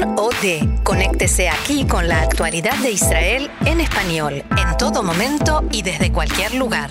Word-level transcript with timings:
Con 0.00 0.18
o 0.18 0.30
de. 0.42 0.68
Conéctese 0.82 1.48
aquí 1.48 1.84
con 1.84 2.08
la 2.08 2.22
actualidad 2.22 2.76
de 2.78 2.92
Israel 2.92 3.50
en 3.64 3.80
español, 3.80 4.34
en 4.34 4.76
todo 4.78 5.02
momento 5.02 5.62
y 5.70 5.82
desde 5.82 6.12
cualquier 6.12 6.54
lugar. 6.54 6.90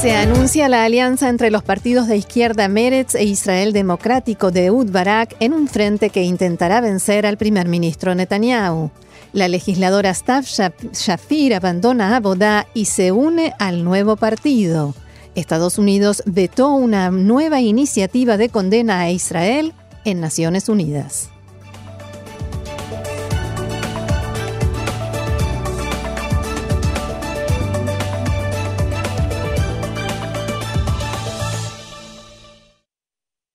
Se 0.00 0.14
anuncia 0.14 0.68
la 0.68 0.84
alianza 0.84 1.28
entre 1.28 1.50
los 1.50 1.62
partidos 1.62 2.06
de 2.06 2.16
izquierda 2.16 2.68
Meretz 2.68 3.14
e 3.14 3.24
Israel 3.24 3.72
Democrático 3.72 4.50
de 4.50 4.70
Ud 4.70 4.90
Barak 4.90 5.36
en 5.40 5.52
un 5.52 5.68
frente 5.68 6.10
que 6.10 6.22
intentará 6.22 6.80
vencer 6.80 7.26
al 7.26 7.36
primer 7.36 7.68
ministro 7.68 8.14
Netanyahu. 8.14 8.90
La 9.32 9.48
legisladora 9.48 10.14
Stav 10.14 10.44
Shafir 10.44 11.54
abandona 11.54 12.16
Abodá 12.16 12.66
y 12.72 12.86
se 12.86 13.12
une 13.12 13.52
al 13.58 13.84
nuevo 13.84 14.16
partido. 14.16 14.94
Estados 15.34 15.78
Unidos 15.78 16.22
vetó 16.24 16.70
una 16.70 17.10
nueva 17.10 17.60
iniciativa 17.60 18.36
de 18.36 18.48
condena 18.48 19.00
a 19.00 19.10
Israel 19.10 19.74
en 20.06 20.20
Naciones 20.20 20.68
Unidas. 20.68 21.30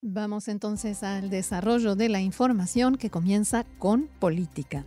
Vamos 0.01 0.49
entonces 0.49 1.03
al 1.03 1.29
desarrollo 1.29 1.95
de 1.95 2.09
la 2.09 2.19
información 2.19 2.97
que 2.97 3.09
comienza 3.09 3.63
con 3.79 4.09
política. 4.19 4.83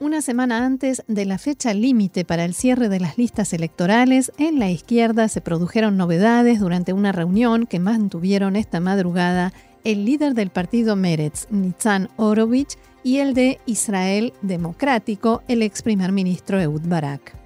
Una 0.00 0.20
semana 0.20 0.66
antes 0.66 1.04
de 1.06 1.26
la 1.26 1.38
fecha 1.38 1.72
límite 1.72 2.24
para 2.24 2.44
el 2.44 2.54
cierre 2.54 2.88
de 2.88 2.98
las 2.98 3.16
listas 3.16 3.52
electorales, 3.52 4.32
en 4.38 4.58
la 4.58 4.68
izquierda 4.68 5.28
se 5.28 5.40
produjeron 5.40 5.96
novedades 5.96 6.58
durante 6.58 6.92
una 6.92 7.12
reunión 7.12 7.66
que 7.66 7.78
mantuvieron 7.78 8.56
esta 8.56 8.80
madrugada 8.80 9.52
el 9.84 10.04
líder 10.04 10.34
del 10.34 10.50
partido 10.50 10.96
Meretz, 10.96 11.46
Nitzan 11.50 12.08
Orovich, 12.16 12.76
y 13.02 13.18
el 13.18 13.34
de 13.34 13.60
Israel 13.66 14.32
Democrático, 14.40 15.42
el 15.46 15.62
ex 15.62 15.82
primer 15.82 16.10
ministro 16.10 16.60
Eud 16.60 16.82
Barak. 16.86 17.36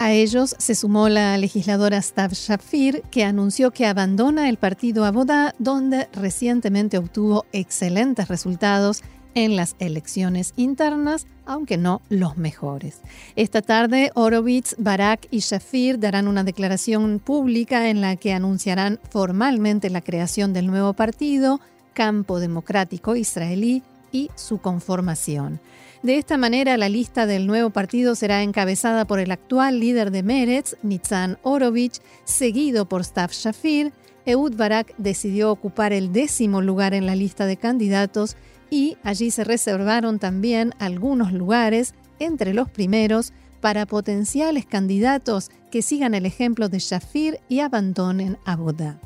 A 0.00 0.12
ellos 0.12 0.56
se 0.58 0.74
sumó 0.74 1.08
la 1.08 1.38
legisladora 1.38 2.02
Stav 2.02 2.32
Shafir, 2.32 3.02
que 3.10 3.24
anunció 3.24 3.70
que 3.70 3.86
abandona 3.86 4.48
el 4.48 4.56
partido 4.56 5.04
Abodá, 5.04 5.54
donde 5.60 6.08
recientemente 6.12 6.98
obtuvo 6.98 7.46
excelentes 7.52 8.26
resultados 8.26 9.02
en 9.34 9.56
las 9.56 9.76
elecciones 9.78 10.52
internas, 10.56 11.26
aunque 11.46 11.76
no 11.76 12.00
los 12.08 12.36
mejores. 12.36 13.00
Esta 13.36 13.62
tarde, 13.62 14.10
Horowitz, 14.14 14.76
Barak 14.78 15.26
y 15.30 15.40
Shafir 15.40 15.98
darán 15.98 16.28
una 16.28 16.44
declaración 16.44 17.18
pública 17.18 17.90
en 17.90 18.00
la 18.00 18.16
que 18.16 18.32
anunciarán 18.32 19.00
formalmente 19.10 19.90
la 19.90 20.00
creación 20.00 20.52
del 20.52 20.66
nuevo 20.66 20.92
partido, 20.92 21.60
Campo 21.92 22.40
Democrático 22.40 23.16
Israelí, 23.16 23.82
y 24.14 24.30
su 24.36 24.58
conformación. 24.58 25.60
De 26.02 26.18
esta 26.18 26.36
manera, 26.36 26.76
la 26.76 26.88
lista 26.88 27.26
del 27.26 27.46
nuevo 27.46 27.70
partido 27.70 28.14
será 28.14 28.42
encabezada 28.42 29.06
por 29.06 29.18
el 29.18 29.32
actual 29.32 29.80
líder 29.80 30.10
de 30.10 30.22
Meretz, 30.22 30.76
Nitzan 30.82 31.38
Orovich, 31.42 32.00
seguido 32.24 32.86
por 32.86 33.04
Stav 33.04 33.32
Shafir. 33.32 33.92
Eud 34.24 34.54
Barak 34.54 34.94
decidió 34.98 35.50
ocupar 35.50 35.92
el 35.92 36.12
décimo 36.12 36.62
lugar 36.62 36.94
en 36.94 37.06
la 37.06 37.16
lista 37.16 37.44
de 37.46 37.56
candidatos 37.56 38.36
y 38.70 38.96
allí 39.02 39.30
se 39.30 39.44
reservaron 39.44 40.18
también 40.18 40.72
algunos 40.78 41.32
lugares 41.32 41.94
entre 42.18 42.54
los 42.54 42.70
primeros 42.70 43.32
para 43.60 43.86
potenciales 43.86 44.66
candidatos 44.66 45.50
que 45.70 45.82
sigan 45.82 46.14
el 46.14 46.26
ejemplo 46.26 46.68
de 46.68 46.78
Shafir 46.78 47.40
y 47.48 47.60
abandonen 47.60 48.36
Abodá. 48.44 49.00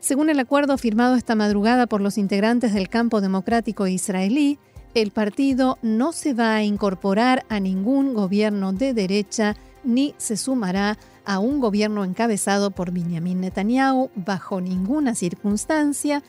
Según 0.00 0.30
el 0.30 0.38
acuerdo 0.40 0.76
firmado 0.78 1.16
esta 1.16 1.34
madrugada 1.34 1.86
por 1.86 2.00
los 2.00 2.18
integrantes 2.18 2.74
del 2.74 2.88
campo 2.88 3.20
democrático 3.20 3.86
israelí, 3.86 4.58
el 4.94 5.12
partido 5.12 5.78
no 5.80 6.12
se 6.12 6.34
va 6.34 6.54
a 6.54 6.62
incorporar 6.62 7.46
a 7.48 7.60
ningún 7.60 8.12
gobierno 8.12 8.72
de 8.72 8.92
derecha 8.92 9.56
ni 9.84 10.14
se 10.18 10.36
sumará 10.36 10.98
a 11.24 11.38
un 11.38 11.60
gobierno 11.60 12.04
encabezado 12.04 12.70
por 12.70 12.92
Benjamin 12.92 13.40
Netanyahu 13.40 14.10
bajo 14.14 14.60
ninguna 14.60 15.14
circunstancia 15.14 16.22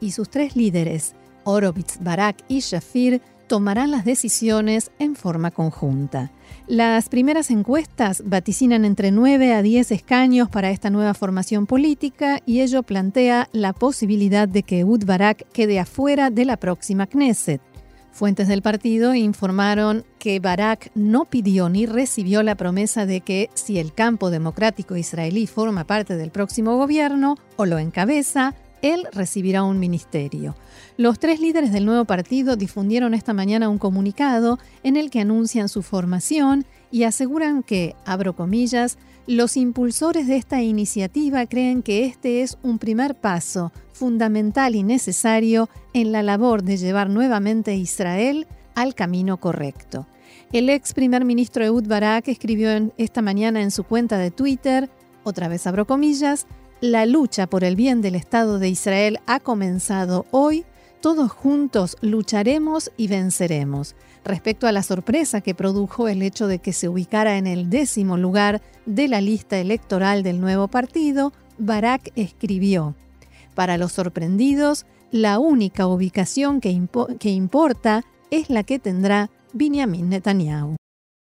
y 0.00 0.12
sus 0.12 0.30
tres 0.30 0.56
líderes, 0.56 1.14
Orovitz, 1.44 1.98
Barak 2.00 2.38
y 2.48 2.60
Shafir, 2.60 3.20
tomarán 3.46 3.90
las 3.90 4.04
decisiones 4.04 4.90
en 4.98 5.14
forma 5.14 5.50
conjunta. 5.50 6.32
Las 6.66 7.08
primeras 7.08 7.50
encuestas 7.50 8.22
vaticinan 8.24 8.84
entre 8.84 9.10
9 9.10 9.52
a 9.52 9.60
10 9.60 9.92
escaños 9.92 10.48
para 10.48 10.70
esta 10.70 10.88
nueva 10.88 11.12
formación 11.12 11.66
política 11.66 12.40
y 12.46 12.60
ello 12.60 12.82
plantea 12.82 13.48
la 13.52 13.72
posibilidad 13.72 14.48
de 14.48 14.62
que 14.62 14.84
Ud 14.84 15.04
Barak 15.04 15.46
quede 15.52 15.80
afuera 15.80 16.30
de 16.30 16.44
la 16.46 16.56
próxima 16.56 17.06
Knesset. 17.06 17.60
Fuentes 18.12 18.46
del 18.46 18.62
partido 18.62 19.14
informaron 19.14 20.04
que 20.18 20.38
Barak 20.38 20.90
no 20.94 21.24
pidió 21.24 21.68
ni 21.68 21.86
recibió 21.86 22.42
la 22.42 22.56
promesa 22.56 23.06
de 23.06 23.22
que 23.22 23.48
si 23.54 23.78
el 23.78 23.94
campo 23.94 24.30
democrático 24.30 24.96
israelí 24.96 25.46
forma 25.46 25.84
parte 25.84 26.16
del 26.16 26.30
próximo 26.30 26.76
gobierno 26.76 27.36
o 27.56 27.64
lo 27.64 27.78
encabeza, 27.78 28.54
él 28.82 29.06
recibirá 29.12 29.62
un 29.62 29.78
ministerio. 29.78 30.54
Los 30.96 31.18
tres 31.18 31.40
líderes 31.40 31.72
del 31.72 31.86
nuevo 31.86 32.04
partido 32.04 32.56
difundieron 32.56 33.14
esta 33.14 33.32
mañana 33.32 33.68
un 33.68 33.78
comunicado 33.78 34.58
en 34.82 34.96
el 34.96 35.10
que 35.10 35.20
anuncian 35.20 35.68
su 35.68 35.82
formación 35.82 36.66
y 36.90 37.04
aseguran 37.04 37.62
que, 37.62 37.96
abro 38.04 38.36
comillas, 38.36 38.98
los 39.26 39.56
impulsores 39.56 40.26
de 40.26 40.36
esta 40.36 40.62
iniciativa 40.62 41.46
creen 41.46 41.82
que 41.82 42.04
este 42.06 42.42
es 42.42 42.58
un 42.62 42.78
primer 42.78 43.14
paso 43.14 43.72
fundamental 43.92 44.74
y 44.74 44.82
necesario 44.82 45.68
en 45.94 46.10
la 46.10 46.22
labor 46.22 46.64
de 46.64 46.76
llevar 46.76 47.08
nuevamente 47.08 47.70
a 47.70 47.74
Israel 47.74 48.46
al 48.74 48.94
camino 48.94 49.38
correcto. 49.38 50.06
El 50.52 50.68
ex 50.68 50.92
primer 50.92 51.24
ministro 51.24 51.64
Eud 51.64 51.86
Barak 51.86 52.28
escribió 52.28 52.70
esta 52.98 53.22
mañana 53.22 53.62
en 53.62 53.70
su 53.70 53.84
cuenta 53.84 54.18
de 54.18 54.30
Twitter, 54.30 54.90
otra 55.24 55.48
vez 55.48 55.66
abro 55.66 55.86
comillas, 55.86 56.46
la 56.82 57.06
lucha 57.06 57.46
por 57.46 57.62
el 57.62 57.76
bien 57.76 58.02
del 58.02 58.16
Estado 58.16 58.58
de 58.58 58.68
Israel 58.68 59.20
ha 59.26 59.38
comenzado 59.38 60.26
hoy 60.32 60.64
todos 61.00 61.30
juntos 61.30 61.96
lucharemos 62.00 62.90
y 62.96 63.06
venceremos. 63.06 63.94
Respecto 64.24 64.66
a 64.66 64.72
la 64.72 64.82
sorpresa 64.82 65.40
que 65.40 65.54
produjo 65.54 66.08
el 66.08 66.22
hecho 66.22 66.48
de 66.48 66.58
que 66.58 66.72
se 66.72 66.88
ubicara 66.88 67.38
en 67.38 67.46
el 67.46 67.70
décimo 67.70 68.16
lugar 68.16 68.62
de 68.84 69.06
la 69.06 69.20
lista 69.20 69.58
electoral 69.58 70.24
del 70.24 70.40
nuevo 70.40 70.66
partido, 70.66 71.32
Barak 71.56 72.10
escribió, 72.16 72.96
Para 73.54 73.78
los 73.78 73.92
sorprendidos, 73.92 74.84
la 75.12 75.38
única 75.38 75.86
ubicación 75.86 76.60
que, 76.60 76.70
importa 77.30 78.02
es 78.32 78.50
la 78.50 78.64
que 78.64 78.80
tendrá 78.80 79.30
Benjamin 79.52 80.08
Netanyahu. 80.08 80.81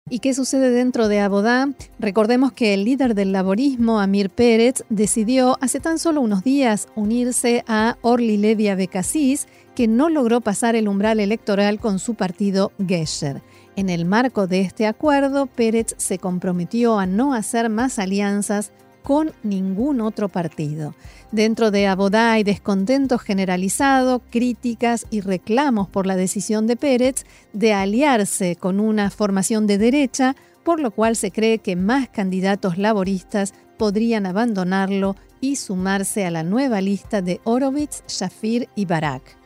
¿Y 0.08 0.20
qué 0.20 0.34
sucede 0.34 0.70
dentro 0.70 1.08
de 1.08 1.18
Abodá? 1.18 1.68
Recordemos 1.98 2.52
que 2.52 2.74
el 2.74 2.84
líder 2.84 3.16
del 3.16 3.32
laborismo, 3.32 3.98
Amir 3.98 4.30
Pérez, 4.30 4.84
decidió 4.88 5.58
hace 5.60 5.80
tan 5.80 5.98
solo 5.98 6.20
unos 6.20 6.44
días 6.44 6.86
unirse 6.94 7.64
a 7.66 7.96
Orly 8.02 8.36
Levia 8.36 8.76
Becasis, 8.76 9.48
que 9.74 9.88
no 9.88 10.08
logró 10.08 10.40
pasar 10.40 10.76
el 10.76 10.86
umbral 10.86 11.18
electoral 11.18 11.80
con 11.80 11.98
su 11.98 12.14
partido 12.14 12.70
Gesher. 12.86 13.42
En 13.74 13.90
el 13.90 14.04
marco 14.04 14.46
de 14.46 14.60
este 14.60 14.86
acuerdo, 14.86 15.46
Pérez 15.46 15.96
se 15.96 16.20
comprometió 16.20 17.00
a 17.00 17.06
no 17.06 17.34
hacer 17.34 17.68
más 17.68 17.98
alianzas 17.98 18.70
con 19.06 19.30
ningún 19.44 20.00
otro 20.00 20.28
partido. 20.28 20.96
Dentro 21.30 21.70
de 21.70 21.86
Abodá 21.86 22.32
hay 22.32 22.42
descontento 22.42 23.18
generalizado, 23.18 24.20
críticas 24.32 25.06
y 25.12 25.20
reclamos 25.20 25.88
por 25.88 26.08
la 26.08 26.16
decisión 26.16 26.66
de 26.66 26.74
Pérez 26.74 27.24
de 27.52 27.72
aliarse 27.72 28.56
con 28.56 28.80
una 28.80 29.10
formación 29.10 29.68
de 29.68 29.78
derecha, 29.78 30.34
por 30.64 30.80
lo 30.80 30.90
cual 30.90 31.14
se 31.14 31.30
cree 31.30 31.60
que 31.60 31.76
más 31.76 32.08
candidatos 32.08 32.78
laboristas 32.78 33.54
podrían 33.78 34.26
abandonarlo 34.26 35.14
y 35.40 35.54
sumarse 35.54 36.26
a 36.26 36.32
la 36.32 36.42
nueva 36.42 36.80
lista 36.80 37.22
de 37.22 37.40
Horowitz, 37.44 38.02
Shafir 38.08 38.68
y 38.74 38.86
Barak. 38.86 39.45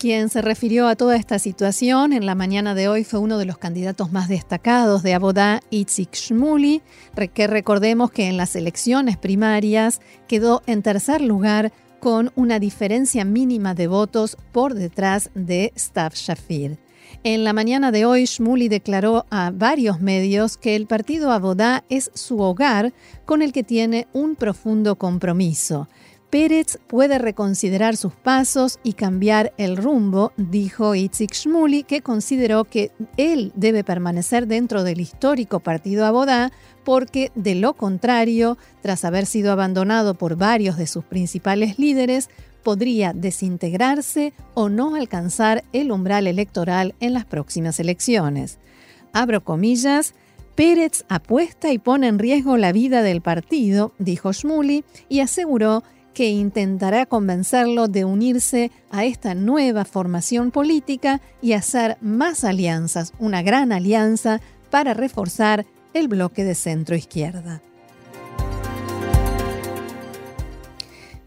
Quien 0.00 0.30
se 0.30 0.40
refirió 0.40 0.88
a 0.88 0.96
toda 0.96 1.14
esta 1.16 1.38
situación 1.38 2.14
en 2.14 2.24
la 2.24 2.34
mañana 2.34 2.74
de 2.74 2.88
hoy 2.88 3.04
fue 3.04 3.20
uno 3.20 3.36
de 3.36 3.44
los 3.44 3.58
candidatos 3.58 4.12
más 4.12 4.30
destacados 4.30 5.02
de 5.02 5.12
Abodá, 5.12 5.60
Itzik 5.68 6.14
Shmuli, 6.14 6.80
que 7.34 7.46
recordemos 7.46 8.10
que 8.10 8.26
en 8.26 8.38
las 8.38 8.56
elecciones 8.56 9.18
primarias 9.18 10.00
quedó 10.26 10.62
en 10.64 10.80
tercer 10.80 11.20
lugar 11.20 11.70
con 12.00 12.32
una 12.34 12.58
diferencia 12.58 13.26
mínima 13.26 13.74
de 13.74 13.88
votos 13.88 14.38
por 14.52 14.72
detrás 14.72 15.28
de 15.34 15.70
Stav 15.76 16.14
Shafir. 16.14 16.78
En 17.22 17.44
la 17.44 17.52
mañana 17.52 17.92
de 17.92 18.06
hoy, 18.06 18.24
Shmuli 18.24 18.68
declaró 18.68 19.26
a 19.28 19.50
varios 19.50 20.00
medios 20.00 20.56
que 20.56 20.76
el 20.76 20.86
partido 20.86 21.30
Abodá 21.30 21.84
es 21.90 22.10
su 22.14 22.40
hogar 22.40 22.94
con 23.26 23.42
el 23.42 23.52
que 23.52 23.64
tiene 23.64 24.08
un 24.14 24.34
profundo 24.34 24.96
compromiso. 24.96 25.88
Pérez 26.30 26.78
puede 26.86 27.18
reconsiderar 27.18 27.96
sus 27.96 28.14
pasos 28.14 28.78
y 28.84 28.92
cambiar 28.92 29.52
el 29.58 29.76
rumbo, 29.76 30.32
dijo 30.36 30.94
Itzik 30.94 31.34
Shmuli, 31.34 31.82
que 31.82 32.02
consideró 32.02 32.64
que 32.64 32.92
él 33.16 33.52
debe 33.56 33.82
permanecer 33.82 34.46
dentro 34.46 34.84
del 34.84 35.00
histórico 35.00 35.58
partido 35.58 36.06
Abodá, 36.06 36.52
porque 36.84 37.32
de 37.34 37.56
lo 37.56 37.74
contrario, 37.74 38.58
tras 38.80 39.04
haber 39.04 39.26
sido 39.26 39.50
abandonado 39.50 40.14
por 40.14 40.36
varios 40.36 40.76
de 40.76 40.86
sus 40.86 41.04
principales 41.04 41.80
líderes, 41.80 42.30
podría 42.62 43.12
desintegrarse 43.12 44.32
o 44.54 44.68
no 44.68 44.94
alcanzar 44.94 45.64
el 45.72 45.90
umbral 45.90 46.28
electoral 46.28 46.94
en 47.00 47.12
las 47.12 47.24
próximas 47.24 47.80
elecciones. 47.80 48.58
Abro 49.12 49.42
comillas, 49.42 50.14
Pérez 50.54 51.04
apuesta 51.08 51.72
y 51.72 51.78
pone 51.78 52.06
en 52.06 52.18
riesgo 52.20 52.56
la 52.56 52.70
vida 52.70 53.02
del 53.02 53.20
partido, 53.20 53.92
dijo 53.98 54.32
Shmuli, 54.32 54.84
y 55.08 55.20
aseguró 55.20 55.82
que 56.14 56.30
intentará 56.30 57.06
convencerlo 57.06 57.88
de 57.88 58.04
unirse 58.04 58.70
a 58.90 59.04
esta 59.04 59.34
nueva 59.34 59.84
formación 59.84 60.50
política 60.50 61.20
y 61.40 61.52
hacer 61.52 61.96
más 62.00 62.44
alianzas, 62.44 63.12
una 63.18 63.42
gran 63.42 63.72
alianza 63.72 64.40
para 64.70 64.94
reforzar 64.94 65.66
el 65.94 66.08
bloque 66.08 66.44
de 66.44 66.54
centro 66.54 66.96
izquierda. 66.96 67.62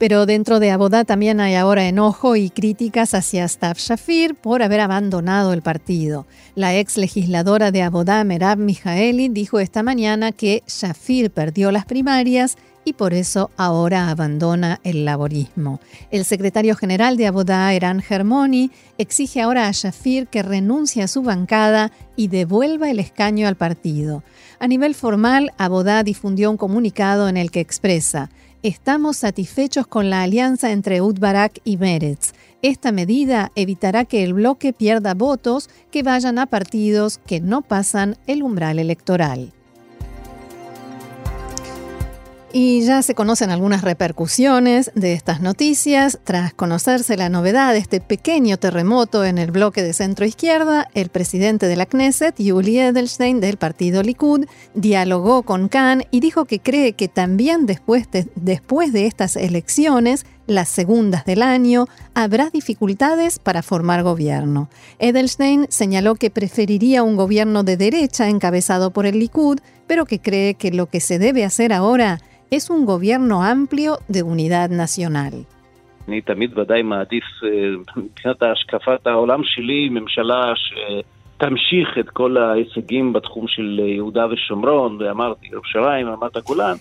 Pero 0.04 0.26
dentro 0.26 0.60
de 0.60 0.70
Abodá 0.70 1.06
también 1.06 1.40
hay 1.40 1.56
ahora 1.56 1.88
enojo 1.88 2.36
y 2.36 2.50
críticas 2.50 3.14
hacia 3.14 3.48
Stav 3.48 3.78
Shafir 3.78 4.36
por 4.36 4.62
haber 4.62 4.82
abandonado 4.82 5.54
el 5.54 5.62
partido. 5.62 6.28
La 6.56 6.76
ex 6.76 6.98
legisladora 6.98 7.72
de 7.72 7.84
Abodá, 7.84 8.22
Merab 8.26 8.58
Mijaeli, 8.58 9.30
dijo 9.30 9.62
esta 9.62 9.82
mañana 9.82 10.34
que 10.34 10.62
Shafir 10.68 11.32
perdió 11.32 11.72
las 11.72 11.86
primarias 11.86 12.58
y 12.86 12.94
por 12.94 13.14
eso 13.14 13.52
ahora 13.58 14.10
abandona 14.10 14.80
el 14.84 15.06
laborismo. 15.06 15.80
El 16.12 16.26
secretario 16.26 16.76
general 16.76 17.18
de 17.18 17.28
Abodá, 17.28 17.74
Eran 17.74 18.02
Germoni, 18.02 18.72
exige 18.98 19.42
ahora 19.42 19.68
a 19.68 19.72
Shafir 19.72 20.28
que 20.28 20.44
renuncie 20.44 21.04
a 21.04 21.08
su 21.08 21.22
bancada 21.22 21.92
y 22.16 22.28
devuelva 22.28 22.90
el 22.90 23.00
escaño 23.00 23.48
al 23.48 23.56
partido. 23.56 24.24
A 24.60 24.68
nivel 24.68 24.96
formal, 24.96 25.52
Abodá 25.58 26.04
difundió 26.04 26.52
un 26.52 26.58
comunicado 26.58 27.28
en 27.28 27.38
el 27.38 27.52
que 27.52 27.60
expresa 27.60 28.30
Estamos 28.64 29.18
satisfechos 29.18 29.88
con 29.88 30.10
la 30.10 30.24
alianza 30.24 30.72
entre 30.72 31.02
Udbarak 31.02 31.60
y 31.66 31.76
Meretz. 31.76 32.32
Esta 32.62 32.94
medida 32.94 33.52
evitará 33.56 34.06
que 34.06 34.24
el 34.24 34.34
bloque 34.34 34.72
pierda 34.72 35.14
votos 35.14 35.70
que 35.92 36.02
vayan 36.02 36.40
a 36.40 36.46
partidos 36.46 37.18
que 37.26 37.42
no 37.42 37.62
pasan 37.62 38.16
el 38.26 38.42
umbral 38.42 38.80
electoral. 38.80 39.52
Y 42.56 42.86
ya 42.86 43.02
se 43.02 43.16
conocen 43.16 43.50
algunas 43.50 43.82
repercusiones 43.82 44.92
de 44.94 45.14
estas 45.14 45.42
noticias. 45.42 46.20
Tras 46.24 46.54
conocerse 46.54 47.18
la 47.18 47.28
novedad 47.28 47.74
de 47.74 47.80
este 47.80 48.00
pequeño 48.00 48.58
terremoto 48.58 49.26
en 49.26 49.40
el 49.40 49.50
bloque 49.50 49.82
de 49.82 49.92
centro 49.92 50.24
izquierda, 50.24 50.88
el 50.94 51.10
presidente 51.10 51.66
de 51.66 51.76
la 51.76 51.88
Knesset, 51.88 52.36
Yuli 52.38 52.78
Edelstein, 52.78 53.40
del 53.40 53.58
partido 53.58 54.04
Likud, 54.04 54.46
dialogó 54.76 55.42
con 55.42 55.68
Khan 55.68 56.04
y 56.12 56.20
dijo 56.20 56.46
que 56.46 56.60
cree 56.60 56.94
que 56.94 57.08
también 57.08 57.66
después 57.66 58.12
de, 58.12 58.28
después 58.36 58.94
de 58.94 59.08
estas 59.08 59.36
elecciones, 59.36 60.24
las 60.47 60.69
segundas 60.69 61.25
del 61.25 61.43
año, 61.43 61.87
habrá 62.15 62.51
dificultades 62.51 63.39
para 63.39 63.63
formar 63.63 64.03
gobierno. 64.03 64.69
Edelstein 64.99 65.67
señaló 65.69 66.15
que 66.15 66.31
preferiría 66.31 67.03
un 67.03 67.17
gobierno 67.17 67.63
de 67.65 67.77
derecha 67.77 68.29
encabezado 68.29 68.91
por 68.93 69.07
el 69.07 69.19
Likud, 69.19 69.59
pero 69.87 70.05
que 70.05 70.21
cree 70.21 70.55
que 70.55 70.71
lo 70.71 70.87
que 70.87 71.01
se 71.01 71.19
debe 71.19 71.45
hacer 71.45 71.73
ahora 71.73 72.19
es 72.51 72.71
un 72.71 72.87
gobierno 72.87 73.43
amplio 73.43 73.99
de 74.09 74.23
unidad 74.23 74.71
nacional. 74.71 75.45
תמשיך 81.39 81.99
את 82.01 82.09
כל 82.09 82.37
ההישגים 82.37 83.13
בתחום 83.13 83.49
של 83.49 83.81
יהודה 83.95 84.27
ושומרון, 84.31 84.99
ואמרתי 85.01 85.47
ירושלים, 85.47 86.09
רמת 86.09 86.37
הגולן, 86.37 86.77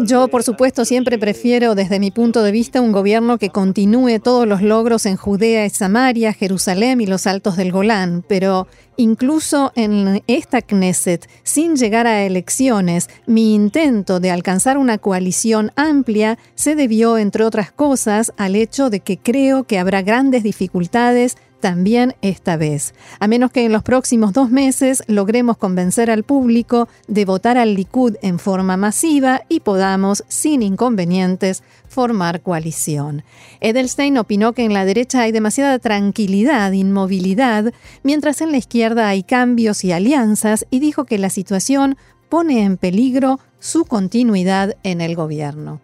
yo, 0.00 0.28
por 0.28 0.42
supuesto, 0.42 0.84
siempre 0.84 1.18
prefiero, 1.18 1.74
desde 1.74 1.98
mi 1.98 2.10
punto 2.10 2.42
de 2.42 2.52
vista, 2.52 2.82
un 2.82 2.92
gobierno 2.92 3.38
que 3.38 3.48
continúe 3.48 4.20
todos 4.22 4.46
los 4.46 4.60
logros 4.60 5.06
en 5.06 5.16
Judea 5.16 5.64
y 5.64 5.70
Samaria, 5.70 6.34
Jerusalén 6.34 7.00
y 7.00 7.06
los 7.06 7.26
altos 7.26 7.56
del 7.56 7.72
Golán, 7.72 8.22
pero 8.28 8.66
incluso 8.98 9.72
en 9.74 10.22
esta 10.26 10.60
Knesset, 10.60 11.26
sin 11.42 11.76
llegar 11.76 12.06
a 12.06 12.22
elecciones, 12.22 13.08
mi 13.26 13.54
intento 13.54 14.20
de 14.20 14.30
alcanzar 14.30 14.76
una 14.76 14.98
coalición 14.98 15.72
amplia 15.74 16.38
se 16.54 16.74
debió, 16.74 17.16
entre 17.16 17.44
otras 17.44 17.72
cosas, 17.72 18.34
al 18.36 18.56
hecho 18.56 18.90
de 18.90 19.00
que 19.00 19.16
creo 19.16 19.64
que 19.64 19.78
habrá 19.78 20.02
grandes 20.02 20.42
dificultades 20.42 21.38
también 21.62 22.14
esta 22.20 22.58
vez, 22.58 22.92
a 23.20 23.28
menos 23.28 23.52
que 23.52 23.64
en 23.64 23.72
los 23.72 23.84
próximos 23.84 24.32
dos 24.32 24.50
meses 24.50 25.04
logremos 25.06 25.56
convencer 25.56 26.10
al 26.10 26.24
público 26.24 26.88
de 27.06 27.24
votar 27.24 27.56
al 27.56 27.74
Likud 27.74 28.16
en 28.20 28.40
forma 28.40 28.76
masiva 28.76 29.42
y 29.48 29.60
podamos, 29.60 30.24
sin 30.26 30.62
inconvenientes, 30.62 31.62
formar 31.88 32.42
coalición. 32.42 33.22
Edelstein 33.60 34.18
opinó 34.18 34.54
que 34.54 34.64
en 34.64 34.74
la 34.74 34.84
derecha 34.84 35.20
hay 35.20 35.30
demasiada 35.30 35.78
tranquilidad, 35.78 36.72
inmovilidad, 36.72 37.72
mientras 38.02 38.40
en 38.40 38.50
la 38.50 38.58
izquierda 38.58 39.08
hay 39.08 39.22
cambios 39.22 39.84
y 39.84 39.92
alianzas, 39.92 40.66
y 40.68 40.80
dijo 40.80 41.04
que 41.04 41.16
la 41.16 41.30
situación 41.30 41.96
pone 42.28 42.64
en 42.64 42.76
peligro 42.76 43.38
su 43.60 43.84
continuidad 43.84 44.76
en 44.82 45.00
el 45.00 45.14
gobierno. 45.14 45.80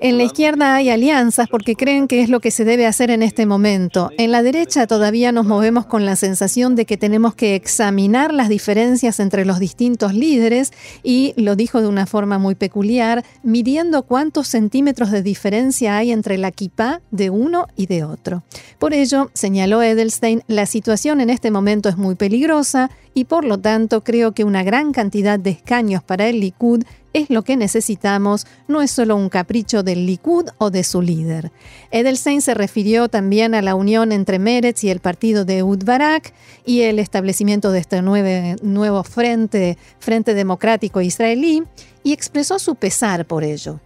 En 0.00 0.18
la 0.18 0.24
izquierda 0.24 0.74
hay 0.74 0.90
alianzas 0.90 1.48
porque 1.48 1.76
creen 1.76 2.08
que 2.08 2.20
es 2.20 2.28
lo 2.28 2.40
que 2.40 2.50
se 2.50 2.64
debe 2.64 2.86
hacer 2.86 3.10
en 3.10 3.22
este 3.22 3.46
momento. 3.46 4.10
En 4.18 4.32
la 4.32 4.42
derecha 4.42 4.86
todavía 4.86 5.32
nos 5.32 5.46
movemos 5.46 5.86
con 5.86 6.04
la 6.04 6.16
sensación 6.16 6.76
de 6.76 6.84
que 6.84 6.96
tenemos 6.96 7.34
que 7.34 7.54
examinar 7.54 8.34
las 8.34 8.48
diferencias 8.48 9.20
entre 9.20 9.44
los 9.44 9.58
distintos 9.58 10.14
líderes 10.14 10.72
y, 11.02 11.34
lo 11.36 11.56
dijo 11.56 11.80
de 11.80 11.88
una 11.88 12.06
forma 12.06 12.38
muy 12.38 12.54
peculiar, 12.54 13.24
midiendo 13.42 14.02
cuántos 14.02 14.48
centímetros 14.48 15.10
de 15.10 15.22
diferencia 15.22 15.96
hay 15.96 16.10
entre 16.10 16.38
la 16.38 16.50
kipá 16.50 17.00
de 17.10 17.30
uno 17.30 17.66
y 17.76 17.86
de 17.86 18.04
otro. 18.04 18.42
Por 18.78 18.94
ello, 18.94 19.30
señaló 19.34 19.82
Edelstein, 19.82 20.42
la 20.48 20.66
situación 20.66 21.20
en 21.20 21.30
este 21.30 21.50
momento 21.50 21.88
es 21.88 21.96
muy 21.96 22.14
peligrosa 22.14 22.90
y 23.18 23.24
por 23.24 23.44
lo 23.44 23.58
tanto 23.58 24.04
creo 24.04 24.30
que 24.30 24.44
una 24.44 24.62
gran 24.62 24.92
cantidad 24.92 25.40
de 25.40 25.50
escaños 25.50 26.04
para 26.04 26.28
el 26.28 26.38
Likud 26.38 26.84
es 27.12 27.30
lo 27.30 27.42
que 27.42 27.56
necesitamos, 27.56 28.46
no 28.68 28.80
es 28.80 28.92
solo 28.92 29.16
un 29.16 29.28
capricho 29.28 29.82
del 29.82 30.06
Likud 30.06 30.44
o 30.58 30.70
de 30.70 30.84
su 30.84 31.02
líder. 31.02 31.50
Edelstein 31.90 32.40
se 32.40 32.54
refirió 32.54 33.08
también 33.08 33.56
a 33.56 33.60
la 33.60 33.74
unión 33.74 34.12
entre 34.12 34.38
Meretz 34.38 34.84
y 34.84 34.90
el 34.90 35.00
partido 35.00 35.44
de 35.44 35.64
Ud 35.64 35.84
Barak 35.84 36.32
y 36.64 36.82
el 36.82 37.00
establecimiento 37.00 37.72
de 37.72 37.80
este 37.80 38.02
nuevo 38.02 39.02
frente, 39.02 39.78
frente 39.98 40.34
democrático 40.34 41.00
israelí 41.00 41.64
y 42.04 42.12
expresó 42.12 42.60
su 42.60 42.76
pesar 42.76 43.26
por 43.26 43.42
ello. 43.42 43.80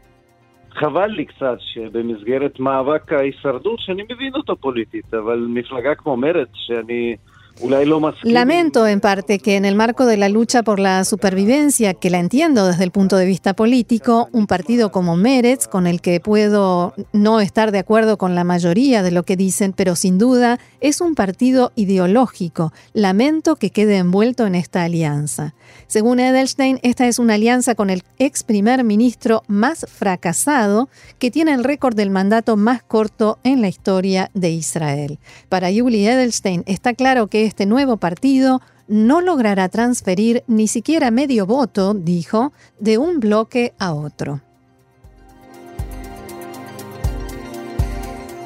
Lamento 8.23 8.87
en 8.87 9.01
parte 9.01 9.39
que 9.39 9.57
en 9.57 9.65
el 9.65 9.75
marco 9.75 10.07
de 10.07 10.17
la 10.17 10.29
lucha 10.29 10.63
por 10.63 10.79
la 10.79 11.05
supervivencia, 11.05 11.95
que 11.95 12.11
la 12.11 12.19
entiendo 12.19 12.67
desde 12.67 12.85
el 12.85 12.91
punto 12.91 13.17
de 13.17 13.27
vista 13.27 13.55
político, 13.55 14.29
un 14.33 14.47
partido 14.47 14.91
como 14.91 15.17
Meretz, 15.17 15.69
con 15.69 15.87
el 15.87 16.01
que 16.01 16.21
puedo 16.21 16.95
no 17.13 17.41
estar 17.41 17.73
de 17.73 17.79
acuerdo 17.79 18.19
con 18.19 18.35
la 18.35 18.45
mayoría 18.45 19.03
de 19.03 19.11
lo 19.11 19.23
que 19.23 19.37
dicen, 19.37 19.73
pero 19.73 19.97
sin 19.97 20.19
duda 20.19 20.59
es 20.81 21.01
un 21.01 21.15
partido 21.15 21.73
ideológico. 21.77 22.73
Lamento 22.93 23.57
que 23.57 23.71
quede 23.71 23.97
envuelto 23.99 24.47
en 24.47 24.55
esta 24.55 24.83
alianza. 24.83 25.55
Según 25.87 26.21
Edelstein, 26.21 26.79
esta 26.83 27.07
es 27.07 27.19
una 27.19 27.35
alianza 27.35 27.75
con 27.75 27.91
el 27.91 28.03
ex 28.19 28.43
primer 28.43 28.85
ministro 28.85 29.43
más 29.47 29.87
fracasado 29.89 30.89
que 31.19 31.31
tiene 31.31 31.53
el 31.53 31.65
récord 31.65 31.95
del 31.95 32.11
mandato 32.11 32.57
más 32.57 32.83
corto 32.83 33.39
en 33.45 33.61
la 33.61 33.69
historia 33.69 34.31
de 34.35 34.51
Israel. 34.51 35.19
Para 35.49 35.71
Yuli 35.71 36.07
Edelstein 36.07 36.63
está 36.67 36.95
claro 36.95 37.27
que 37.27 37.45
este 37.45 37.67
nuevo 37.67 37.97
partido 37.97 38.61
no 38.89 39.21
logrará 39.21 39.69
transferir 39.69 40.45
ni 40.47 40.69
siquiera 40.69 41.11
medio 41.11 41.47
voto, 41.47 41.95
dijo, 41.95 42.53
de 42.79 42.99
un 42.99 43.21
bloque 43.21 43.75
a 43.79 43.95
otro. 43.95 44.41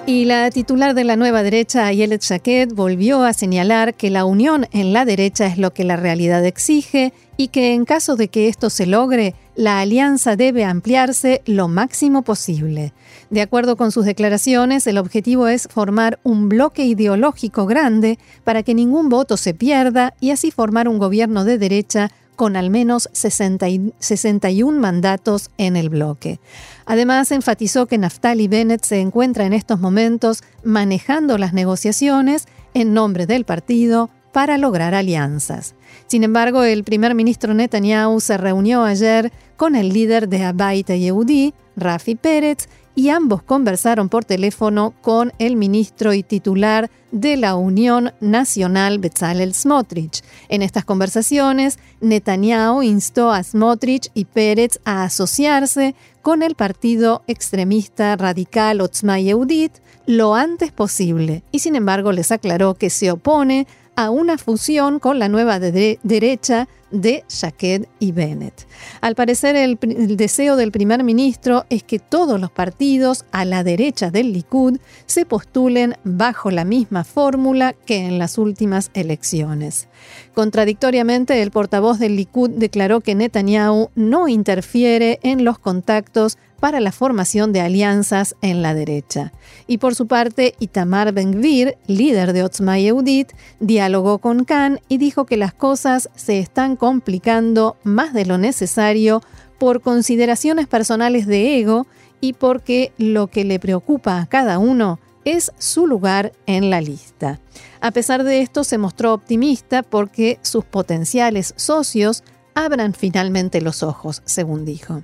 Y 0.08 0.25
la 0.25 0.52
titular 0.52 0.94
de 0.94 1.02
la 1.02 1.16
nueva 1.16 1.42
derecha, 1.42 1.84
Ayelet 1.84 2.22
Shaked, 2.22 2.75
volvió 2.75 3.25
a 3.25 3.32
señalar 3.32 3.94
que 3.94 4.08
la 4.08 4.25
unión 4.25 4.68
en 4.70 4.92
la 4.92 5.04
derecha 5.04 5.46
es 5.46 5.58
lo 5.58 5.72
que 5.72 5.82
la 5.82 5.96
realidad 5.96 6.44
exige 6.46 7.12
y 7.36 7.48
que 7.48 7.75
en 7.75 7.84
caso 7.84 8.14
de 8.14 8.28
que 8.28 8.46
esto 8.46 8.70
se 8.70 8.86
logre, 8.86 9.34
la 9.56 9.80
alianza 9.80 10.36
debe 10.36 10.64
ampliarse 10.64 11.42
lo 11.44 11.66
máximo 11.66 12.22
posible. 12.22 12.92
De 13.30 13.40
acuerdo 13.40 13.76
con 13.76 13.90
sus 13.90 14.04
declaraciones, 14.04 14.86
el 14.86 14.98
objetivo 14.98 15.48
es 15.48 15.66
formar 15.66 16.20
un 16.22 16.48
bloque 16.48 16.84
ideológico 16.84 17.66
grande 17.66 18.20
para 18.44 18.62
que 18.62 18.75
ningún 18.75 19.08
voto 19.08 19.36
se 19.36 19.54
pierda 19.54 20.14
y 20.20 20.30
así 20.30 20.52
formar 20.52 20.86
un 20.86 20.98
gobierno 20.98 21.44
de 21.44 21.58
derecha 21.58 22.12
con 22.37 22.57
al 22.57 22.71
menos 22.71 23.09
61 23.12 24.78
mandatos 24.78 25.50
en 25.59 25.76
el 25.76 25.88
bloque. 25.88 26.38
Además, 26.85 27.33
enfatizó 27.33 27.87
que 27.87 27.99
Naftali 27.99 28.47
Bennett 28.47 28.85
se 28.85 29.00
encuentra 29.00 29.47
en 29.47 29.52
estos 29.52 29.81
momentos 29.81 30.45
manejando 30.62 31.38
las 31.38 31.52
negociaciones 31.52 32.47
en 32.75 32.95
nombre 32.95 33.26
del 33.26 33.45
partido 33.45 34.11
para 34.33 34.59
lograr 34.59 34.95
alianzas. 34.95 35.75
Sin 36.07 36.23
embargo, 36.23 36.62
el 36.62 36.85
primer 36.85 37.14
ministro 37.14 37.55
Netanyahu 37.55 38.21
se 38.21 38.37
reunió 38.37 38.85
ayer 38.85 39.33
con 39.57 39.75
el 39.75 39.88
líder 39.88 40.28
de 40.28 40.45
Abaita 40.45 40.95
Yehudi, 40.95 41.55
Rafi 41.75 42.16
Pérez, 42.16 42.69
y 42.97 43.11
ambos 43.11 43.43
conversaron 43.43 44.09
por 44.09 44.25
teléfono 44.25 44.95
con 45.03 45.33
el 45.38 45.55
ministro 45.55 46.15
y 46.15 46.25
titular 46.25 46.91
de 47.12 47.37
la 47.37 47.55
Unión 47.55 48.12
Nacional 48.21 48.99
Bezalel 48.99 49.55
Smotrich. 49.55 50.25
En 50.49 50.62
estas 50.62 50.85
conversaciones, 50.85 51.79
Netanyahu 52.00 52.83
instó 52.83 53.31
a 53.31 53.43
Smotrich 53.43 54.11
y 54.15 54.25
Pérez 54.25 54.81
a 54.85 55.05
asociarse 55.05 55.95
con 56.23 56.43
el 56.43 56.57
partido 56.57 57.23
extremista 57.26 58.17
radical 58.17 58.81
Otzma 58.81 59.21
Yehudit 59.21 59.73
lo 60.07 60.35
antes 60.35 60.73
posible 60.73 61.43
y 61.53 61.59
sin 61.59 61.76
embargo 61.76 62.12
les 62.12 62.33
aclaró 62.33 62.75
que 62.75 62.91
se 62.91 63.11
opone 63.11 63.67
a 63.97 64.11
una 64.11 64.38
fusión 64.38 65.00
con 65.00 65.19
la 65.19 65.29
nueva 65.29 65.59
derecha 65.59 66.69
de 66.90 67.25
Shaked 67.28 67.87
y 67.99 68.12
Bennett. 68.12 68.66
Al 69.00 69.14
parecer, 69.14 69.57
el, 69.57 69.78
el, 69.83 70.16
deseo 70.16 70.57
del 70.57 70.73
primer 70.73 71.02
ministro 71.05 71.64
es 71.71 71.83
que 71.83 71.99
todos 71.99 72.40
los 72.40 72.50
partidos 72.50 73.25
a 73.33 73.45
la 73.45 73.64
derecha 73.64 74.11
del 74.11 74.33
Likud 74.33 74.78
se 75.07 75.26
postulen 75.26 75.95
bajo 76.05 76.50
la 76.50 76.64
misma 76.64 77.05
fórmula 77.05 77.73
que 77.73 78.07
en 78.07 78.19
las 78.19 78.38
últimas 78.38 78.90
elecciones. 78.95 79.88
Contradictoriamente, 80.35 81.43
el 81.43 81.50
portavoz 81.50 81.99
del 81.99 82.16
Likud 82.16 82.50
declaró 82.50 83.00
que 83.00 83.14
Netanyahu 83.14 83.90
no 83.95 84.28
interfiere 84.28 85.19
en 85.23 85.45
los 85.45 85.59
contactos 85.59 86.38
para 86.60 86.80
la 86.80 86.92
formación 86.92 87.52
de 87.52 87.60
alianzas 87.60 88.36
en 88.40 88.62
la 88.62 88.75
derecha. 88.75 89.32
Y 89.66 89.78
por 89.78 89.94
su 89.94 90.06
parte, 90.06 90.54
Itamar 90.58 91.12
Ben-Gvir, 91.12 91.76
líder 91.86 92.32
de 92.32 92.42
Otzma 92.42 92.78
Yehudit, 92.78 93.32
dialogó 93.60 94.18
con 94.18 94.44
Khan 94.44 94.80
y 94.88 94.98
dijo 94.98 95.26
que 95.26 95.36
las 95.36 95.54
cosas 95.54 96.10
se 96.14 96.38
están 96.38 96.76
complicando 96.76 97.76
más 97.84 98.12
de 98.12 98.26
lo 98.26 98.38
necesario 98.38 99.22
por 99.58 99.80
consideraciones 99.80 100.66
personales 100.66 101.26
de 101.26 101.58
ego 101.58 101.86
y 102.20 102.32
porque 102.32 102.92
lo 102.98 103.28
que 103.28 103.44
le 103.44 103.58
preocupa 103.58 104.20
a 104.20 104.26
cada 104.26 104.58
uno 104.58 104.98
es 105.25 105.52
su 105.58 105.86
lugar 105.86 106.32
en 106.46 106.70
la 106.70 106.80
lista. 106.80 107.40
A 107.80 107.90
pesar 107.90 108.22
de 108.22 108.40
esto, 108.40 108.64
se 108.64 108.78
mostró 108.78 109.12
optimista 109.12 109.82
porque 109.82 110.38
sus 110.42 110.64
potenciales 110.64 111.52
socios 111.56 112.22
abran 112.54 112.94
finalmente 112.94 113.60
los 113.60 113.82
ojos, 113.82 114.22
según 114.25 114.64
dijo 114.64 115.02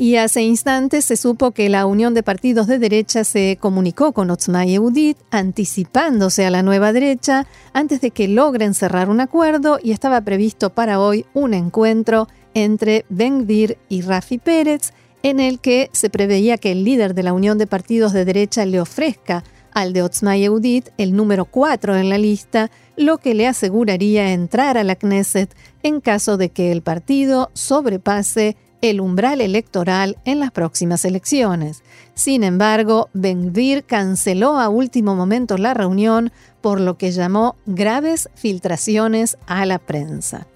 y 0.00 0.16
hace 0.16 0.40
instantes 0.40 1.04
se 1.04 1.14
supo 1.14 1.50
que 1.50 1.68
la 1.68 1.84
Unión 1.84 2.14
de 2.14 2.22
Partidos 2.22 2.66
de 2.66 2.78
Derecha 2.78 3.22
se 3.22 3.58
comunicó 3.60 4.12
con 4.12 4.30
Otzma 4.30 4.64
Yehudit 4.64 5.18
anticipándose 5.30 6.46
a 6.46 6.50
la 6.50 6.62
nueva 6.62 6.94
derecha 6.94 7.46
antes 7.74 8.00
de 8.00 8.10
que 8.10 8.26
logren 8.26 8.72
cerrar 8.72 9.10
un 9.10 9.20
acuerdo 9.20 9.78
y 9.82 9.90
estaba 9.90 10.22
previsto 10.22 10.70
para 10.70 11.00
hoy 11.00 11.26
un 11.34 11.52
encuentro 11.52 12.28
entre 12.54 13.04
Ben 13.10 13.44
Gvir 13.44 13.76
y 13.90 14.00
Rafi 14.00 14.38
Pérez 14.38 14.94
en 15.22 15.38
el 15.38 15.60
que 15.60 15.90
se 15.92 16.08
preveía 16.08 16.56
que 16.56 16.72
el 16.72 16.82
líder 16.82 17.12
de 17.12 17.22
la 17.22 17.34
Unión 17.34 17.58
de 17.58 17.66
Partidos 17.66 18.14
de 18.14 18.24
Derecha 18.24 18.64
le 18.64 18.80
ofrezca 18.80 19.44
al 19.74 19.92
de 19.92 20.00
Otzma 20.00 20.34
Yehudit 20.34 20.88
el 20.96 21.14
número 21.14 21.44
4 21.44 21.96
en 21.96 22.08
la 22.08 22.16
lista, 22.16 22.70
lo 22.96 23.18
que 23.18 23.34
le 23.34 23.46
aseguraría 23.46 24.32
entrar 24.32 24.78
a 24.78 24.84
la 24.84 24.96
Knesset 24.96 25.54
en 25.82 26.00
caso 26.00 26.38
de 26.38 26.48
que 26.48 26.72
el 26.72 26.80
partido 26.80 27.50
sobrepase 27.52 28.56
el 28.82 29.00
umbral 29.00 29.40
electoral 29.40 30.16
en 30.24 30.40
las 30.40 30.50
próximas 30.50 31.04
elecciones. 31.04 31.82
Sin 32.14 32.44
embargo, 32.44 33.08
Ben-Gvir 33.12 33.84
canceló 33.84 34.58
a 34.58 34.68
último 34.68 35.14
momento 35.14 35.58
la 35.58 35.74
reunión 35.74 36.32
por 36.60 36.80
lo 36.80 36.98
que 36.98 37.12
llamó 37.12 37.56
graves 37.66 38.28
filtraciones 38.34 39.38
a 39.46 39.66
la 39.66 39.78
prensa. 39.78 40.46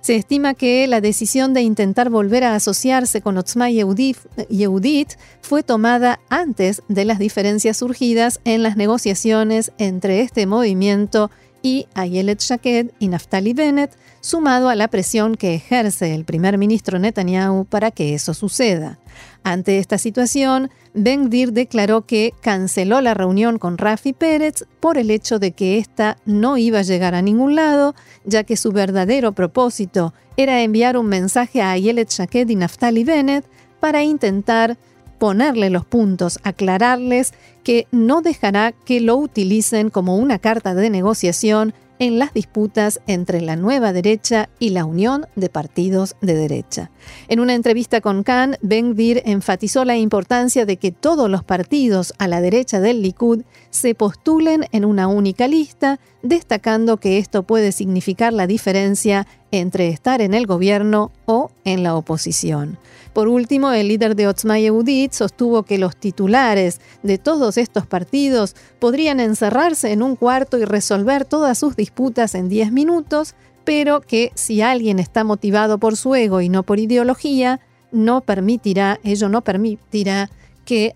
Se 0.00 0.16
estima 0.16 0.54
que 0.54 0.86
la 0.86 1.02
decisión 1.02 1.52
de 1.52 1.60
intentar 1.60 2.08
volver 2.08 2.42
a 2.44 2.54
asociarse 2.54 3.20
con 3.20 3.36
Otzma 3.36 3.68
Yehudit 3.68 5.08
fue 5.42 5.62
tomada 5.62 6.20
antes 6.30 6.82
de 6.88 7.04
las 7.04 7.18
diferencias 7.18 7.76
surgidas 7.76 8.40
en 8.44 8.62
las 8.62 8.76
negociaciones 8.76 9.72
entre 9.76 10.22
este 10.22 10.46
movimiento 10.46 11.30
y 11.30 11.49
Ayelet 11.94 12.40
Shaked 12.40 12.92
y 12.98 13.08
Naftali 13.08 13.52
Bennett, 13.52 13.92
sumado 14.20 14.68
a 14.68 14.74
la 14.74 14.88
presión 14.88 15.34
que 15.34 15.54
ejerce 15.54 16.14
el 16.14 16.24
primer 16.24 16.58
ministro 16.58 16.98
Netanyahu 16.98 17.64
para 17.64 17.90
que 17.90 18.14
eso 18.14 18.34
suceda. 18.34 18.98
Ante 19.42 19.78
esta 19.78 19.98
situación, 19.98 20.70
Ben 20.92 21.30
Dir 21.30 21.52
declaró 21.52 22.02
que 22.02 22.34
canceló 22.40 23.00
la 23.00 23.14
reunión 23.14 23.58
con 23.58 23.78
Rafi 23.78 24.12
Pérez 24.12 24.64
por 24.80 24.98
el 24.98 25.10
hecho 25.10 25.38
de 25.38 25.52
que 25.52 25.78
ésta 25.78 26.18
no 26.26 26.58
iba 26.58 26.80
a 26.80 26.82
llegar 26.82 27.14
a 27.14 27.22
ningún 27.22 27.54
lado, 27.54 27.94
ya 28.24 28.44
que 28.44 28.56
su 28.56 28.72
verdadero 28.72 29.32
propósito 29.32 30.12
era 30.36 30.62
enviar 30.62 30.96
un 30.96 31.06
mensaje 31.06 31.62
a 31.62 31.72
Ayelet 31.72 32.10
Shaked 32.10 32.48
y 32.48 32.56
Naftali 32.56 33.04
Bennett 33.04 33.44
para 33.80 34.02
intentar 34.02 34.76
ponerle 35.20 35.68
los 35.68 35.84
puntos, 35.84 36.40
aclararles 36.42 37.34
que 37.62 37.86
no 37.92 38.22
dejará 38.22 38.72
que 38.72 39.00
lo 39.00 39.16
utilicen 39.16 39.90
como 39.90 40.16
una 40.16 40.38
carta 40.38 40.74
de 40.74 40.88
negociación 40.88 41.74
en 41.98 42.18
las 42.18 42.32
disputas 42.32 43.00
entre 43.06 43.42
la 43.42 43.54
nueva 43.56 43.92
derecha 43.92 44.48
y 44.58 44.70
la 44.70 44.86
Unión 44.86 45.26
de 45.36 45.50
Partidos 45.50 46.16
de 46.22 46.34
Derecha. 46.34 46.90
En 47.28 47.38
una 47.38 47.54
entrevista 47.54 48.00
con 48.00 48.22
Khan, 48.22 48.56
Ben 48.62 48.94
Gvir 48.94 49.22
enfatizó 49.26 49.84
la 49.84 49.98
importancia 49.98 50.64
de 50.64 50.78
que 50.78 50.90
todos 50.90 51.28
los 51.28 51.44
partidos 51.44 52.14
a 52.16 52.26
la 52.26 52.40
derecha 52.40 52.80
del 52.80 53.02
Likud 53.02 53.42
se 53.68 53.94
postulen 53.94 54.64
en 54.72 54.86
una 54.86 55.06
única 55.06 55.46
lista, 55.46 56.00
destacando 56.22 56.96
que 56.96 57.18
esto 57.18 57.42
puede 57.42 57.72
significar 57.72 58.32
la 58.32 58.46
diferencia 58.46 59.26
entre 59.52 59.88
estar 59.88 60.20
en 60.20 60.34
el 60.34 60.46
gobierno 60.46 61.10
o 61.26 61.50
en 61.64 61.82
la 61.82 61.94
oposición. 61.96 62.78
Por 63.12 63.28
último, 63.28 63.72
el 63.72 63.88
líder 63.88 64.14
de 64.14 64.28
Otzma 64.28 64.58
Yehudit 64.58 65.12
sostuvo 65.12 65.64
que 65.64 65.78
los 65.78 65.96
titulares 65.96 66.80
de 67.02 67.18
todos 67.18 67.56
estos 67.58 67.86
partidos 67.86 68.54
podrían 68.78 69.18
encerrarse 69.18 69.92
en 69.92 70.02
un 70.02 70.14
cuarto 70.14 70.58
y 70.58 70.64
resolver 70.64 71.24
todas 71.24 71.58
sus 71.58 71.74
disputas 71.74 72.34
en 72.34 72.48
10 72.48 72.70
minutos, 72.70 73.34
pero 73.64 74.00
que 74.00 74.30
si 74.34 74.62
alguien 74.62 74.98
está 75.00 75.24
motivado 75.24 75.78
por 75.78 75.96
su 75.96 76.14
ego 76.14 76.40
y 76.40 76.48
no 76.48 76.62
por 76.62 76.78
ideología, 76.78 77.60
no 77.90 78.20
permitirá, 78.20 79.00
ello 79.02 79.28
no 79.28 79.42
permitirá 79.42 80.30
que 80.64 80.94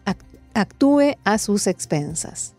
actúe 0.55 1.17
a 1.25 1.39
sus 1.39 1.67
expensas. 1.67 2.54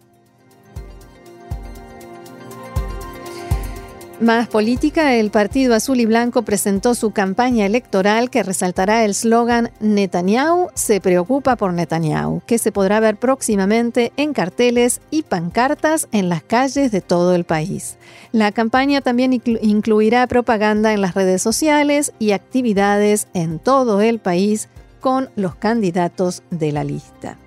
Más 4.22 4.48
política, 4.48 5.16
el 5.16 5.30
Partido 5.30 5.76
Azul 5.76 6.00
y 6.00 6.06
Blanco 6.06 6.44
presentó 6.44 6.96
su 6.96 7.12
campaña 7.12 7.66
electoral 7.66 8.30
que 8.30 8.44
resaltará 8.44 9.04
el 9.04 9.14
slogan 9.14 9.72
Netanyahu 9.82 10.70
se 10.74 11.02
preocupa 11.02 11.58
por 11.58 11.74
Netanyahu, 11.74 12.42
que 12.46 12.58
se 12.58 12.72
podrá 12.72 13.02
ver 13.02 13.18
próximamente 13.18 14.14
en 14.16 14.32
carteles 14.32 15.02
y 15.12 15.24
pancartas 15.24 16.08
en 16.14 16.30
las 16.30 16.44
calles 16.44 16.94
de 16.94 17.02
todo 17.02 17.36
el 17.36 17.44
país. 17.44 17.98
La 18.32 18.54
campaña 18.54 19.02
también 19.02 19.34
incluirá 19.34 20.26
propaganda 20.28 20.94
en 20.94 21.02
las 21.02 21.14
redes 21.14 21.42
sociales 21.42 22.14
y 22.18 22.32
actividades 22.32 23.28
en 23.34 23.60
todo 23.60 24.00
el 24.00 24.20
país 24.20 24.70
con 25.02 25.30
los 25.36 25.56
candidatos 25.56 26.42
de 26.52 26.72
la 26.72 26.86
lista. 26.86 27.38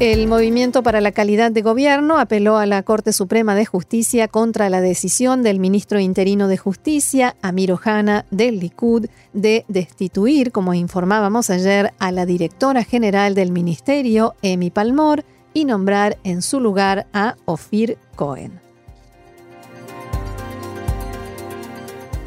El 0.00 0.26
Movimiento 0.26 0.82
para 0.82 1.00
la 1.00 1.12
Calidad 1.12 1.52
de 1.52 1.62
Gobierno 1.62 2.18
apeló 2.18 2.56
a 2.56 2.66
la 2.66 2.82
Corte 2.82 3.12
Suprema 3.12 3.54
de 3.54 3.66
Justicia 3.66 4.26
contra 4.26 4.68
la 4.68 4.80
decisión 4.80 5.42
del 5.42 5.60
ministro 5.60 6.00
interino 6.00 6.48
de 6.48 6.56
Justicia, 6.56 7.36
Amir 7.40 7.72
Ohana, 7.72 8.24
del 8.30 8.58
Likud, 8.58 9.06
de 9.32 9.64
destituir, 9.68 10.50
como 10.50 10.74
informábamos 10.74 11.50
ayer, 11.50 11.92
a 12.00 12.10
la 12.10 12.26
directora 12.26 12.82
general 12.82 13.34
del 13.34 13.52
ministerio, 13.52 14.34
Emi 14.42 14.70
Palmor, 14.70 15.24
y 15.54 15.66
nombrar 15.66 16.18
en 16.24 16.42
su 16.42 16.58
lugar 16.58 17.06
a 17.12 17.36
Ofir 17.44 17.96
Cohen. 18.16 18.60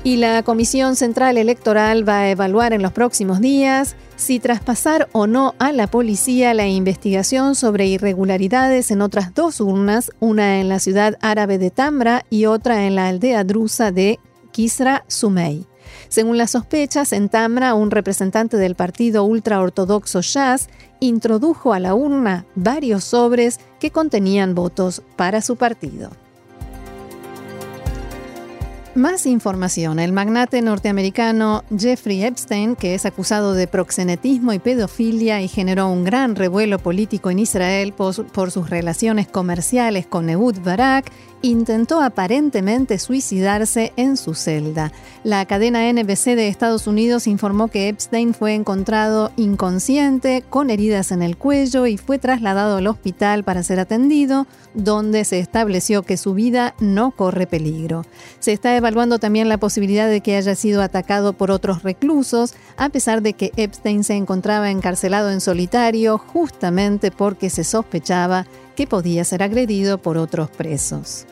Y 0.06 0.18
la 0.18 0.44
Comisión 0.44 0.96
Central 0.96 1.36
Electoral 1.38 2.08
va 2.08 2.20
a 2.20 2.30
evaluar 2.30 2.74
en 2.74 2.84
los 2.84 2.92
próximos 2.92 3.42
días 3.42 3.96
si 4.16 4.40
traspasar 4.40 5.10
o 5.12 5.28
no 5.28 5.56
a 5.60 5.72
la 5.72 5.88
policía 5.88 6.54
la 6.54 6.68
investigación 6.68 7.56
sobre 7.56 7.88
irregularidades 7.88 8.92
en 8.92 9.02
otras 9.02 9.34
dos 9.34 9.60
urnas, 9.60 10.12
una 10.20 10.60
en 10.60 10.70
la 10.70 10.80
ciudad 10.80 11.18
árabe 11.22 11.58
de 11.58 11.72
Tambra 11.72 12.26
y 12.30 12.46
otra 12.46 12.86
en 12.86 12.96
la 12.96 13.08
aldea 13.08 13.44
drusa 13.44 13.92
de 13.92 14.20
Kisra 14.52 15.04
Sumei. 15.08 15.66
Según 16.08 16.38
las 16.38 16.52
sospechas, 16.52 17.14
en 17.14 17.30
Tamra 17.30 17.74
un 17.74 17.92
representante 17.92 18.58
del 18.58 18.76
partido 18.76 19.24
ultraortodoxo 19.24 20.22
Shas 20.22 20.70
introdujo 21.00 21.74
a 21.74 21.80
la 21.80 21.94
urna 21.94 22.46
varios 22.56 23.04
sobres 23.04 23.60
que 23.80 23.92
contenían 23.92 24.56
votos 24.56 25.02
para 25.16 25.42
su 25.42 25.58
partido. 25.58 26.12
Más 28.96 29.26
información. 29.26 30.00
El 30.00 30.14
magnate 30.14 30.62
norteamericano 30.62 31.66
Jeffrey 31.78 32.24
Epstein, 32.24 32.78
que 32.78 32.96
es 32.96 33.06
acusado 33.06 33.54
de 33.54 33.68
proxenetismo 33.68 34.54
y 34.54 34.60
pedofilia 34.60 35.42
y 35.42 35.50
generó 35.50 35.90
un 35.90 36.06
gran 36.06 36.38
revuelo 36.38 36.80
político 36.80 37.30
en 37.30 37.40
Israel 37.40 37.92
por, 37.92 38.14
sus 38.14 38.70
relaciones 38.70 39.28
comerciales 39.28 40.08
con 40.08 40.30
Ehud 40.30 40.60
Barak, 40.64 41.12
intentó 41.46 42.02
aparentemente 42.02 42.98
suicidarse 42.98 43.94
en 43.98 44.18
su 44.18 44.34
celda. 44.34 44.92
La 45.24 45.46
cadena 45.46 45.92
NBC 45.92 46.36
de 46.36 46.48
Estados 46.48 46.88
Unidos 46.88 47.28
informó 47.28 47.68
que 47.68 47.88
Epstein 47.88 48.34
fue 48.34 48.56
encontrado 48.56 49.32
inconsciente, 49.38 50.44
con 50.50 50.72
heridas 50.72 51.12
en 51.12 51.22
el 51.22 51.38
cuello 51.38 51.86
y 51.86 51.98
fue 51.98 52.18
trasladado 52.18 52.78
al 52.78 52.88
hospital 52.88 53.44
para 53.44 53.62
ser 53.62 53.80
atendido, 53.80 54.48
donde 54.74 55.24
se 55.24 55.40
estableció 55.40 56.02
que 56.02 56.18
su 56.18 56.34
vida 56.34 56.74
no 56.80 57.12
corre 57.12 57.46
peligro. 57.46 58.06
Se 58.40 58.52
está 58.52 58.76
evaluando 58.76 59.20
también 59.20 59.48
la 59.48 59.60
posibilidad 59.60 60.10
de 60.10 60.22
que 60.22 60.38
haya 60.38 60.56
sido 60.56 60.82
atacado 60.82 61.34
por 61.34 61.52
otros 61.52 61.84
reclusos, 61.84 62.56
a 62.76 62.90
pesar 62.90 63.22
de 63.22 63.34
que 63.34 63.52
Epstein 63.56 64.04
se 64.04 64.16
encontraba 64.16 64.72
encarcelado 64.72 65.30
en 65.32 65.42
solitario 65.42 66.18
justamente 66.18 67.12
porque 67.12 67.52
se 67.52 67.64
sospechaba 67.64 68.48
que 68.76 68.88
podía 68.88 69.24
ser 69.24 69.44
agredido 69.44 70.00
por 70.00 70.18
otros 70.18 70.50
presos 70.50 71.28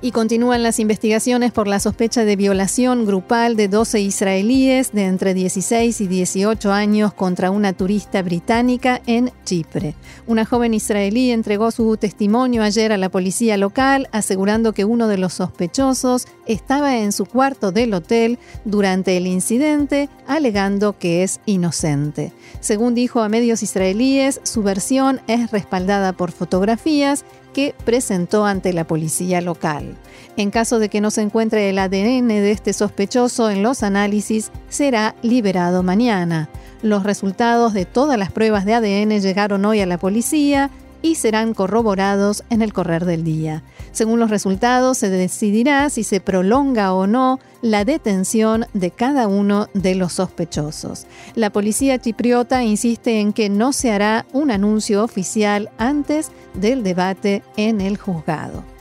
y 0.00 0.10
continúan 0.10 0.62
las 0.62 0.78
investigaciones 0.78 1.52
por 1.52 1.66
la 1.66 1.80
sospecha 1.80 2.24
de 2.24 2.36
violación 2.36 3.06
grupal 3.06 3.56
de 3.56 3.68
12 3.68 4.00
israelíes 4.00 4.92
de 4.92 5.04
entre 5.04 5.34
16 5.34 6.00
y 6.00 6.06
18 6.06 6.72
años 6.72 7.14
contra 7.14 7.50
una 7.50 7.72
turista 7.72 8.22
británica 8.22 9.00
en 9.06 9.30
Chipre. 9.44 9.94
Una 10.26 10.44
joven 10.44 10.74
israelí 10.74 11.30
entregó 11.30 11.70
su 11.70 11.96
testimonio 11.96 12.62
ayer 12.62 12.92
a 12.92 12.96
la 12.96 13.08
policía 13.08 13.56
local 13.56 14.08
asegurando 14.12 14.72
que 14.72 14.84
uno 14.84 15.08
de 15.08 15.18
los 15.18 15.34
sospechosos 15.34 16.26
estaba 16.46 16.98
en 16.98 17.12
su 17.12 17.26
cuarto 17.26 17.72
del 17.72 17.94
hotel 17.94 18.38
durante 18.64 19.16
el 19.16 19.26
incidente, 19.26 20.08
alegando 20.26 20.98
que 20.98 21.22
es 21.22 21.40
inocente. 21.46 22.32
Según 22.60 22.94
dijo 22.94 23.20
a 23.20 23.28
medios 23.28 23.62
israelíes, 23.62 24.40
su 24.42 24.62
versión 24.62 25.20
es 25.26 25.50
respaldada 25.50 26.12
por 26.12 26.32
fotografías 26.32 27.24
que 27.56 27.74
presentó 27.86 28.44
ante 28.44 28.74
la 28.74 28.86
policía 28.86 29.40
local. 29.40 29.96
En 30.36 30.50
caso 30.50 30.78
de 30.78 30.90
que 30.90 31.00
no 31.00 31.10
se 31.10 31.22
encuentre 31.22 31.70
el 31.70 31.78
ADN 31.78 32.28
de 32.28 32.50
este 32.50 32.74
sospechoso 32.74 33.48
en 33.48 33.62
los 33.62 33.82
análisis, 33.82 34.50
será 34.68 35.14
liberado 35.22 35.82
mañana. 35.82 36.50
Los 36.82 37.02
resultados 37.02 37.72
de 37.72 37.86
todas 37.86 38.18
las 38.18 38.30
pruebas 38.30 38.66
de 38.66 38.74
ADN 38.74 39.22
llegaron 39.22 39.64
hoy 39.64 39.80
a 39.80 39.86
la 39.86 39.96
policía 39.96 40.70
y 41.06 41.14
serán 41.14 41.54
corroborados 41.54 42.42
en 42.50 42.62
el 42.62 42.72
correr 42.72 43.04
del 43.04 43.22
día. 43.22 43.62
Según 43.92 44.18
los 44.18 44.30
resultados, 44.30 44.98
se 44.98 45.08
decidirá 45.08 45.88
si 45.88 46.02
se 46.02 46.20
prolonga 46.20 46.92
o 46.92 47.06
no 47.06 47.38
la 47.62 47.84
detención 47.84 48.66
de 48.74 48.90
cada 48.90 49.28
uno 49.28 49.68
de 49.72 49.94
los 49.94 50.14
sospechosos. 50.14 51.06
La 51.34 51.50
policía 51.50 51.98
chipriota 51.98 52.64
insiste 52.64 53.20
en 53.20 53.32
que 53.32 53.48
no 53.48 53.72
se 53.72 53.92
hará 53.92 54.26
un 54.32 54.50
anuncio 54.50 55.04
oficial 55.04 55.70
antes 55.78 56.30
del 56.54 56.82
debate 56.82 57.42
en 57.56 57.80
el 57.80 57.96
juzgado. 57.96 58.75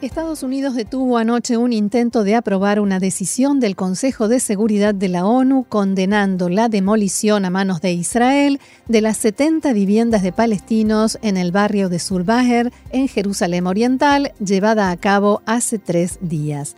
Estados 0.00 0.44
Unidos 0.44 0.76
detuvo 0.76 1.18
anoche 1.18 1.56
un 1.56 1.72
intento 1.72 2.22
de 2.22 2.36
aprobar 2.36 2.78
una 2.78 3.00
decisión 3.00 3.58
del 3.58 3.74
Consejo 3.74 4.28
de 4.28 4.38
Seguridad 4.38 4.94
de 4.94 5.08
la 5.08 5.26
ONU 5.26 5.66
condenando 5.68 6.48
la 6.48 6.68
demolición 6.68 7.44
a 7.44 7.50
manos 7.50 7.80
de 7.80 7.94
Israel 7.94 8.60
de 8.86 9.00
las 9.00 9.16
70 9.16 9.72
viviendas 9.72 10.22
de 10.22 10.30
palestinos 10.30 11.18
en 11.22 11.36
el 11.36 11.50
barrio 11.50 11.88
de 11.88 11.98
Surbaher, 11.98 12.72
en 12.92 13.08
Jerusalén 13.08 13.66
Oriental, 13.66 14.32
llevada 14.38 14.92
a 14.92 14.96
cabo 14.96 15.42
hace 15.46 15.80
tres 15.80 16.18
días. 16.20 16.76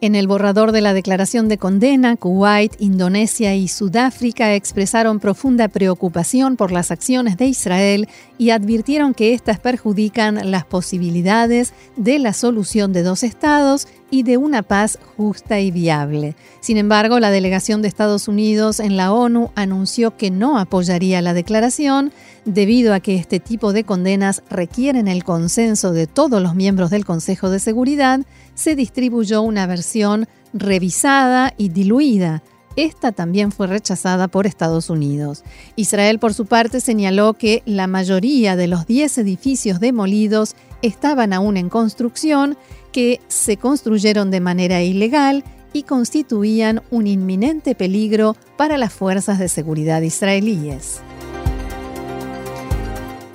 En 0.00 0.14
el 0.14 0.28
borrador 0.28 0.70
de 0.70 0.80
la 0.80 0.94
declaración 0.94 1.48
de 1.48 1.58
condena, 1.58 2.14
Kuwait, 2.14 2.80
Indonesia 2.80 3.56
y 3.56 3.66
Sudáfrica 3.66 4.54
expresaron 4.54 5.18
profunda 5.18 5.66
preocupación 5.66 6.56
por 6.56 6.70
las 6.70 6.92
acciones 6.92 7.36
de 7.36 7.46
Israel 7.46 8.08
y 8.38 8.50
advirtieron 8.50 9.12
que 9.12 9.34
éstas 9.34 9.58
perjudican 9.58 10.52
las 10.52 10.64
posibilidades 10.64 11.74
de 11.96 12.20
la 12.20 12.32
solución 12.32 12.92
de 12.92 13.02
dos 13.02 13.24
estados 13.24 13.88
y 14.08 14.22
de 14.22 14.36
una 14.36 14.62
paz 14.62 15.00
justa 15.16 15.58
y 15.58 15.72
viable. 15.72 16.36
Sin 16.60 16.76
embargo, 16.76 17.18
la 17.18 17.32
delegación 17.32 17.82
de 17.82 17.88
Estados 17.88 18.28
Unidos 18.28 18.78
en 18.78 18.96
la 18.96 19.12
ONU 19.12 19.50
anunció 19.56 20.16
que 20.16 20.30
no 20.30 20.60
apoyaría 20.60 21.20
la 21.22 21.34
declaración 21.34 22.12
debido 22.48 22.94
a 22.94 23.00
que 23.00 23.16
este 23.16 23.40
tipo 23.40 23.72
de 23.72 23.84
condenas 23.84 24.42
requieren 24.48 25.06
el 25.06 25.22
consenso 25.22 25.92
de 25.92 26.06
todos 26.06 26.42
los 26.42 26.54
miembros 26.54 26.90
del 26.90 27.04
Consejo 27.04 27.50
de 27.50 27.60
Seguridad, 27.60 28.20
se 28.54 28.74
distribuyó 28.74 29.42
una 29.42 29.66
versión 29.66 30.26
revisada 30.54 31.52
y 31.58 31.68
diluida. 31.68 32.42
Esta 32.74 33.12
también 33.12 33.52
fue 33.52 33.66
rechazada 33.66 34.28
por 34.28 34.46
Estados 34.46 34.88
Unidos. 34.88 35.44
Israel, 35.76 36.18
por 36.18 36.32
su 36.32 36.46
parte, 36.46 36.80
señaló 36.80 37.34
que 37.34 37.62
la 37.66 37.86
mayoría 37.86 38.56
de 38.56 38.68
los 38.68 38.86
10 38.86 39.18
edificios 39.18 39.78
demolidos 39.78 40.54
estaban 40.80 41.32
aún 41.32 41.56
en 41.56 41.68
construcción 41.68 42.56
que 42.92 43.20
se 43.28 43.56
construyeron 43.56 44.30
de 44.30 44.40
manera 44.40 44.82
ilegal 44.82 45.44
y 45.72 45.82
constituían 45.82 46.82
un 46.90 47.06
inminente 47.06 47.74
peligro 47.74 48.36
para 48.56 48.78
las 48.78 48.92
fuerzas 48.92 49.38
de 49.38 49.48
seguridad 49.48 50.00
israelíes. 50.00 51.02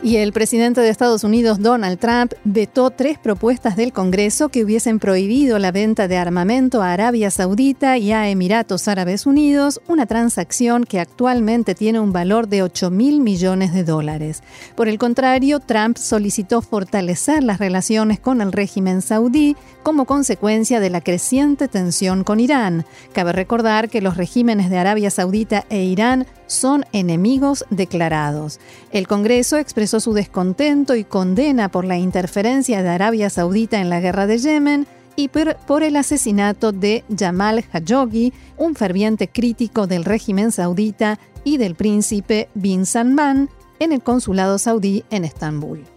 Y 0.04 0.18
el 0.18 0.34
presidente 0.34 0.82
de 0.82 0.90
Estados 0.90 1.24
Unidos, 1.24 1.62
Donald 1.62 1.98
Trump, 1.98 2.34
vetó 2.44 2.90
tres 2.90 3.18
propuestas 3.18 3.78
del 3.78 3.94
Congreso 3.94 4.50
que 4.50 4.66
hubiesen 4.66 5.00
prohibido 5.00 5.60
la 5.60 5.72
venta 5.72 6.10
de 6.10 6.18
armamento 6.18 6.82
a 6.82 6.92
Arabia 6.92 7.32
Saudita 7.32 7.98
y 7.98 8.12
a 8.12 8.28
Emiratos 8.28 8.90
Árabes 8.90 9.26
Unidos, 9.26 9.80
una 9.88 10.06
transacción 10.06 10.84
que 10.84 11.00
actualmente 11.00 11.74
tiene 11.74 12.02
un 12.02 12.12
valor 12.12 12.50
de 12.50 12.64
8 12.64 12.92
mil 12.92 13.22
millones 13.22 13.74
de 13.74 13.86
dólares. 13.86 14.44
Por 14.76 14.90
el 14.90 14.98
contrario, 14.98 15.62
Trump 15.62 15.96
solicitó 15.96 16.62
fortalecer 16.62 17.42
las 17.42 17.60
relaciones 17.60 18.20
con 18.20 18.42
el 18.42 18.52
régimen 18.52 19.02
saudí 19.02 19.56
como 19.84 20.04
consecuencia 20.04 20.82
de 20.82 20.90
la 20.90 21.00
creciente 21.00 21.70
tensión 21.70 22.26
con 22.26 22.42
Irán. 22.42 22.86
Cabe 23.14 23.32
recordar 23.32 23.90
que 23.90 24.02
los 24.02 24.18
regímenes 24.18 24.70
de 24.70 24.80
Arabia 24.80 25.10
Saudita 25.10 25.66
e 25.70 25.84
Irán 25.86 26.26
son 26.48 26.86
enemigos 26.92 27.66
declarados. 27.70 28.60
El 28.92 29.08
Congreso 29.08 29.58
expresó 29.58 29.93
su 30.00 30.14
descontento 30.14 30.96
y 30.96 31.04
condena 31.04 31.70
por 31.70 31.86
la 31.86 31.98
interferencia 31.98 32.84
de 32.84 32.90
Arabia 32.90 33.30
Saudita 33.30 33.80
en 33.80 33.90
la 33.90 34.00
guerra 34.00 34.28
de 34.28 34.38
Yemen 34.38 34.88
y 35.16 35.30
por, 35.30 35.84
el 35.84 35.96
asesinato 35.96 36.72
de 36.72 37.04
Jamal 37.18 37.64
Khashoggi, 37.64 38.34
un 38.58 38.76
ferviente 38.76 39.28
crítico 39.28 39.88
del 39.88 40.06
régimen 40.06 40.52
saudita 40.52 41.20
y 41.44 41.58
del 41.58 41.76
príncipe 41.76 42.50
bin 42.54 42.86
Salman 42.86 43.50
en 43.80 43.92
el 43.92 44.02
consulado 44.02 44.58
saudí 44.58 45.04
en 45.10 45.26
Estambul. 45.26 45.93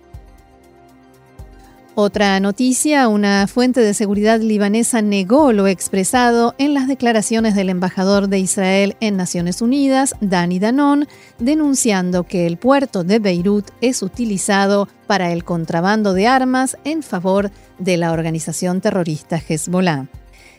Otra 1.99 2.39
noticia, 2.41 3.09
una 3.09 3.47
fuente 3.47 3.81
de 3.81 3.95
seguridad 3.95 4.39
libanesa 4.39 5.01
negó 5.01 5.55
lo 5.55 5.67
expresado 5.67 6.55
en 6.59 6.75
las 6.75 6.89
declaraciones 6.89 7.55
del 7.55 7.71
embajador 7.71 8.29
de 8.29 8.39
Israel 8.39 8.97
en 9.01 9.17
Naciones 9.17 9.63
Unidas, 9.63 10.15
Dani 10.21 10.59
Danon, 10.59 11.09
denunciando 11.39 12.25
que 12.25 12.47
el 12.47 12.59
puerto 12.59 13.03
de 13.03 13.19
Beirut 13.19 13.71
es 13.81 14.03
utilizado 14.03 14.91
para 15.07 15.33
el 15.33 15.43
contrabando 15.43 16.13
de 16.13 16.27
armas 16.27 16.77
en 16.85 17.03
favor 17.03 17.51
de 17.79 17.97
la 17.97 18.13
organización 18.13 18.83
terrorista 18.83 19.39
Hezbollah. 19.39 20.05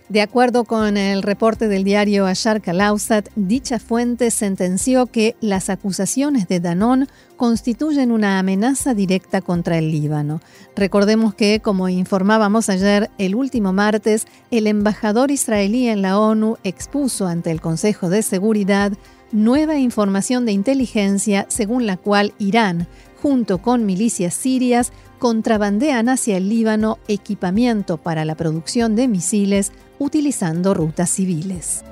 De 0.09 0.21
acuerdo 0.21 0.63
con 0.63 0.95
el 0.95 1.21
reporte 1.21 1.67
del 1.67 1.83
diario 1.83 2.27
Ashar 2.27 2.61
Kalausat, 2.61 3.27
dicha 3.35 3.77
fuente 3.77 4.31
sentenció 4.31 5.07
que 5.07 5.35
las 5.41 5.69
acusaciones 5.69 6.47
de 6.47 6.61
Danone 6.61 7.07
constituyen 7.35 8.13
una 8.13 8.39
amenaza 8.39 8.93
directa 8.93 9.41
contra 9.41 9.77
el 9.77 9.91
Líbano. 9.91 10.39
Recordemos 10.77 11.35
que, 11.35 11.59
como 11.59 11.89
informábamos 11.89 12.69
ayer, 12.69 13.09
el 13.17 13.35
último 13.35 13.73
martes, 13.73 14.27
el 14.49 14.67
embajador 14.67 15.29
israelí 15.29 15.89
en 15.89 16.01
la 16.01 16.17
ONU 16.17 16.57
expuso 16.63 17.27
ante 17.27 17.51
el 17.51 17.59
Consejo 17.59 18.09
de 18.09 18.21
Seguridad 18.21 18.93
nueva 19.33 19.77
información 19.77 20.45
de 20.45 20.53
inteligencia 20.53 21.45
según 21.49 21.85
la 21.85 21.97
cual 21.97 22.33
Irán, 22.39 22.87
junto 23.21 23.57
con 23.57 23.85
milicias 23.85 24.33
sirias, 24.33 24.93
contrabandean 25.17 26.09
hacia 26.09 26.37
el 26.37 26.49
Líbano 26.49 26.97
equipamiento 27.07 27.97
para 27.97 28.25
la 28.25 28.35
producción 28.35 28.95
de 28.95 29.07
misiles 29.07 29.71
utilizando 29.99 30.73
rutas 30.73 31.09
civiles. 31.09 31.83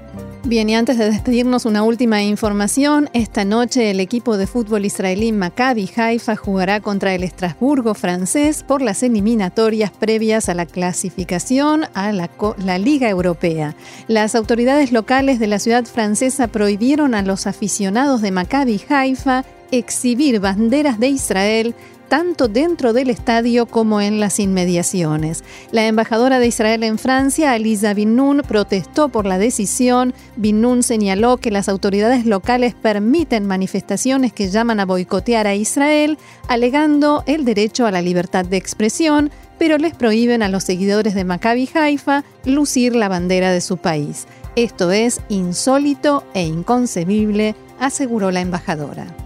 Bien, 0.44 0.70
y 0.70 0.76
antes 0.76 1.00
de 1.00 1.10
despedirnos, 1.10 1.66
una 1.66 1.82
última 1.82 2.22
información. 2.22 3.10
Esta 3.14 3.46
noche 3.46 3.90
el 3.90 4.00
equipo 4.00 4.38
de 4.38 4.46
fútbol 4.46 4.86
israelí 4.86 5.32
Maccabi 5.32 5.90
Haifa 5.96 6.36
jugará 6.36 6.82
contra 6.82 7.16
el 7.16 7.24
Estrasburgo 7.24 7.96
francés 7.96 8.62
por 8.62 8.84
las 8.84 9.02
eliminatorias 9.02 9.90
previas 9.90 10.48
a 10.48 10.54
la 10.54 10.68
clasificación 10.68 11.86
a 11.96 12.12
la, 12.12 12.30
la, 12.64 12.78
Liga 12.78 13.10
Europea. 13.10 13.76
Las 14.08 14.36
autoridades 14.36 14.92
locales 14.92 15.40
de 15.40 15.48
la 15.48 15.58
ciudad 15.58 15.86
francesa 15.86 16.48
prohibieron 16.48 17.16
a 17.16 17.24
los 17.24 17.48
aficionados 17.48 18.22
de 18.22 18.30
Maccabi 18.30 18.80
Haifa 18.88 19.46
exhibir 19.72 20.40
banderas 20.40 21.00
de 21.00 21.08
Israel 21.08 21.74
tanto 22.08 22.48
dentro 22.48 22.94
del 22.94 23.10
estadio 23.10 23.66
como 23.66 24.02
en 24.02 24.20
las 24.20 24.40
inmediaciones. 24.40 25.44
La 25.72 25.86
embajadora 25.88 26.40
de 26.40 26.48
Israel 26.48 26.84
en 26.84 26.98
Francia, 26.98 27.52
Alisa 27.52 27.94
Bin 27.94 28.16
protestó 28.48 29.10
por 29.10 29.26
la 29.26 29.38
decisión. 29.38 30.14
Bin 30.36 30.84
señaló 30.84 31.38
que 31.38 31.52
las 31.52 31.70
autoridades 31.70 32.26
locales 32.26 32.74
permiten 32.74 33.46
manifestaciones 33.46 34.34
que 34.34 34.50
llaman 34.50 34.80
a 34.80 34.86
boicotear 34.86 35.48
a 35.48 35.56
Israel, 35.56 36.18
alegando 36.48 37.24
el 37.28 37.46
derecho 37.46 37.86
a 37.86 37.92
la 37.92 38.02
libertad 38.02 38.46
de 38.46 38.58
expresión, 38.58 39.32
pero 39.58 39.78
les 39.78 39.94
prohíben 39.94 40.44
a 40.44 40.50
los 40.50 40.64
seguidores 40.64 41.14
de 41.16 41.24
Maccabi 41.24 41.70
Haifa 41.74 42.24
lucir 42.46 42.96
la 42.96 43.10
bandera 43.10 43.52
de 43.52 43.62
su 43.62 43.78
país. 43.78 44.28
Esto 44.56 44.92
es 44.92 45.22
insólito 45.30 46.24
e 46.34 46.44
inconcebible, 46.44 47.56
aseguró 47.80 48.32
la 48.32 48.42
embajadora. 48.42 49.25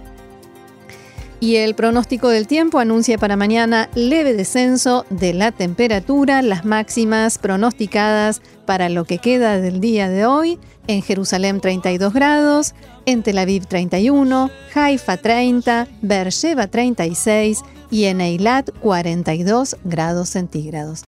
Y 1.42 1.56
el 1.56 1.74
pronóstico 1.74 2.28
del 2.28 2.48
tiempo 2.48 2.80
anuncia 2.80 3.18
para 3.18 3.38
mañana 3.38 3.90
leve 3.96 4.34
descenso 4.34 5.06
de 5.10 5.34
la 5.34 5.54
temperatura, 5.54 6.42
las 6.42 6.66
máximas 6.66 7.38
pronosticadas 7.38 8.42
para 8.66 8.90
lo 8.90 9.06
que 9.06 9.20
queda 9.20 9.58
del 9.58 9.80
día 9.80 10.10
de 10.10 10.26
hoy, 10.26 10.60
en 10.88 11.02
Jerusalén 11.02 11.62
32 11.62 12.12
grados, 12.14 12.76
en 13.06 13.24
Tel 13.24 13.38
Aviv 13.38 13.66
31, 13.68 14.52
Haifa 14.76 15.16
30, 15.16 15.88
Beersheba 16.02 16.68
36 16.68 17.62
y 17.90 18.06
en 18.06 18.20
Eilat 18.20 18.72
42 18.82 19.78
grados 19.86 20.30
centígrados. 20.30 21.06